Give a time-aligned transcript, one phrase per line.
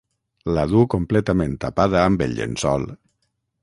[0.57, 2.93] La du completament tapada amb el llençol.